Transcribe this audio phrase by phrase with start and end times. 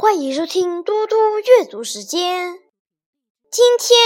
[0.00, 2.60] 欢迎收听嘟嘟阅读时间。
[3.50, 3.98] 今天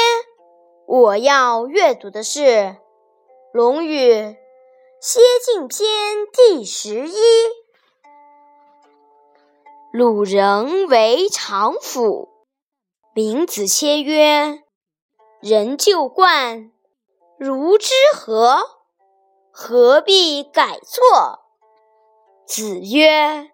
[0.87, 2.41] 我要阅读的是
[3.53, 4.15] 《论语·
[5.03, 5.87] 歇敬篇》
[6.33, 7.15] 第十一。
[9.93, 12.31] 鲁人为常府，
[13.13, 14.63] 闵子骞曰
[15.43, 16.73] ：“人旧惯，
[17.39, 18.63] 如之何？
[19.51, 21.41] 何必改作？”
[22.49, 23.51] 子曰：“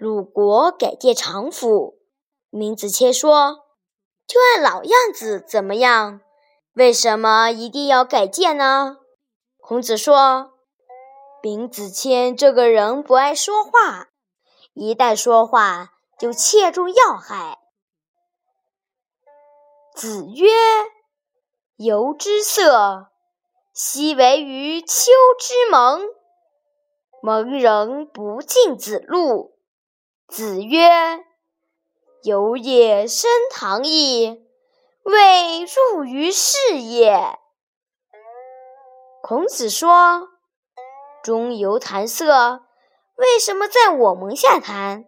[0.00, 1.98] 鲁国改建常府，
[2.48, 3.66] 闵子骞说
[4.26, 6.22] ：“就按老样子怎么样？
[6.72, 8.96] 为什么一定要改建呢？”
[9.60, 10.52] 孔子说
[11.42, 14.08] ：“闵子骞这个人不爱说话，
[14.72, 17.58] 一旦说话就切中要害。”
[19.94, 20.48] 子曰。
[21.76, 23.12] 由之色，
[23.80, 26.00] 奚为于丘之盟？
[27.22, 29.56] 盟人不敬子路。
[30.26, 30.90] 子曰
[32.24, 34.44] ：“由也生堂矣，
[35.04, 37.38] 未入于室也。”
[39.22, 40.28] 孔子说
[41.22, 42.62] ：“中游谈色，
[43.14, 45.04] 为什么在我门下谈？”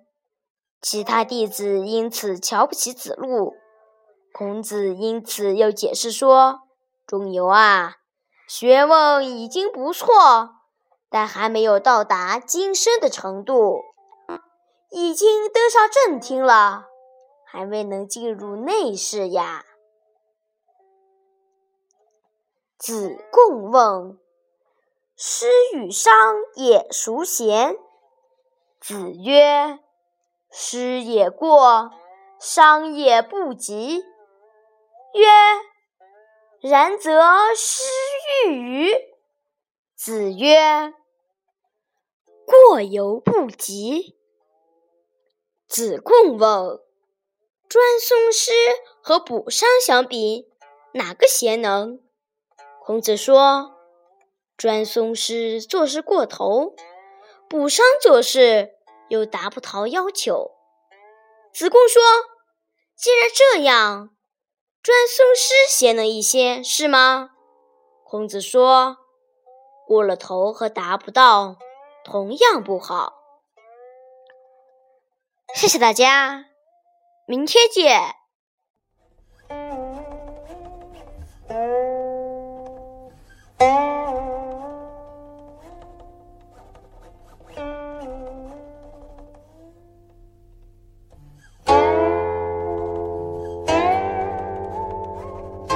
[0.80, 3.54] 其他弟子因此瞧不起子路。
[4.32, 6.60] 孔子因此又解释说
[7.04, 7.96] ：“仲由啊，
[8.52, 10.56] 学问已经不错，
[11.08, 13.84] 但还没有到达经生的程度。
[14.90, 16.86] 已经登上正厅了，
[17.46, 19.64] 还未能进入内室呀。”
[22.76, 24.18] 子贡问
[25.16, 26.12] ：“师与商
[26.56, 27.76] 也孰贤？”
[28.82, 29.78] 子曰
[30.50, 31.92] ：“师也过，
[32.40, 34.02] 商也不及。”
[35.14, 35.28] 曰
[36.68, 37.84] ：“然则师
[38.46, 38.90] 欲与？”
[39.96, 40.94] 子曰
[42.46, 44.16] ：“过犹不及。”
[45.68, 46.80] 子贡问
[47.68, 48.50] ：“专松师
[49.02, 50.48] 和卜商相比，
[50.94, 52.00] 哪个贤能？”
[52.82, 53.76] 孔子说
[54.56, 56.74] ：“专松师做事过头，
[57.48, 58.74] 卜商做事
[59.08, 60.52] 又达不到要求。”
[61.54, 62.02] 子贡说
[62.96, 64.10] ：“既然这样。”
[64.82, 67.32] 专松师贤能一些，是吗？
[68.10, 68.96] 孔子说
[69.86, 71.58] ：“过了头和达不到，
[72.02, 73.14] 同样不好。”
[75.54, 76.46] 谢谢大家，
[77.24, 78.19] 明天见。